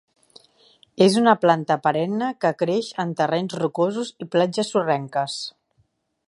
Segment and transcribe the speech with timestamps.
[1.05, 5.37] És una planta perenne que creix en terrenys rocosos i platges sorrenques.